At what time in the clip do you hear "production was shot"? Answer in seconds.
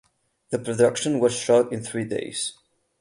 0.57-1.71